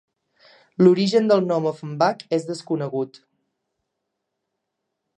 L'origen 0.83 1.29
del 1.33 1.45
nom 1.51 1.69
Ofenbach 1.73 2.25
és 2.39 2.49
desconegut. 2.49 3.23